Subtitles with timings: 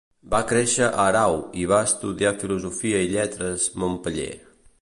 [0.29, 4.31] Va créixer a Erau i va estudiar Filosofia i Lletres Montpeller.